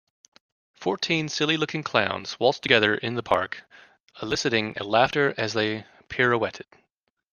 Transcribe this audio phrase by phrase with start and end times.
[0.73, 3.69] Fourteen silly looking clowns waltzed together in the park
[4.19, 6.65] eliciting laughter as they pirouetted.